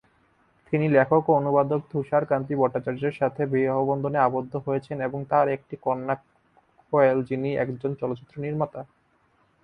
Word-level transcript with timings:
তিনি 0.73 0.85
লেখক 0.89 1.23
ও 1.29 1.37
অনুবাদক 1.39 1.81
তুষার 1.91 2.23
কান্তি 2.25 2.53
ভট্টাচার্যের 2.55 3.17
সাথে 3.19 3.41
বিবাহবন্ধনে 3.45 4.17
আবদ্ধ 4.19 4.53
হয়েছেন 4.65 4.97
এবং 5.01 5.19
তাঁর 5.31 5.47
একটি 5.49 5.75
কন্যা 5.85 6.15
কোয়েল, 6.93 7.17
যিনি 7.29 7.49
একজন 7.63 7.91
চলচ্চিত্র 8.01 8.35
নির্মাতা। 8.39 8.81